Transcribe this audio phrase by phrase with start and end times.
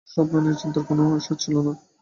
[0.09, 1.73] স্বপ্ন নিয়ে চিন্তার তাঁর কোনো শেষ ছিল না।